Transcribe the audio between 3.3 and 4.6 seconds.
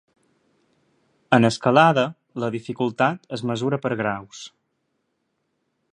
es mesura per graus.